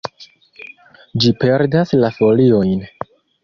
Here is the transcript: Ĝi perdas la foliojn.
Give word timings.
Ĝi 1.25 1.35
perdas 1.45 1.95
la 2.03 2.13
foliojn. 2.19 2.85